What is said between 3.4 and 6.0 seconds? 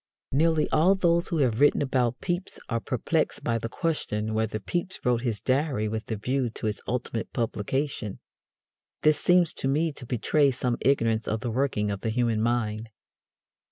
by the question whether Pepys wrote his Diary